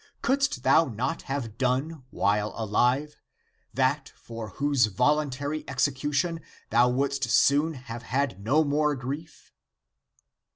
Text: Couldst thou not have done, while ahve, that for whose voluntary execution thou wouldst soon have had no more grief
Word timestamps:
Couldst 0.23 0.63
thou 0.63 0.85
not 0.85 1.21
have 1.29 1.59
done, 1.59 2.03
while 2.09 2.51
ahve, 2.53 3.11
that 3.71 4.09
for 4.15 4.49
whose 4.55 4.87
voluntary 4.87 5.63
execution 5.67 6.41
thou 6.71 6.89
wouldst 6.89 7.29
soon 7.29 7.75
have 7.75 8.01
had 8.01 8.43
no 8.43 8.63
more 8.63 8.95
grief 8.95 9.51